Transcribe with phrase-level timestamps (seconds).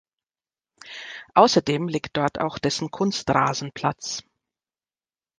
[1.35, 4.23] Außerdem liegt dort auch dessen Kunstrasenplatz.